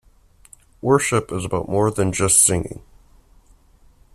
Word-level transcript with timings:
Worship 0.81 1.31
is 1.31 1.45
about 1.45 1.69
more 1.69 1.91
than 1.91 2.11
just 2.11 2.43
singing. 2.43 2.81